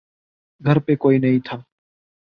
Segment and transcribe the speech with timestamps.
[0.61, 1.57] گھر پے کوئی نہیں تھا۔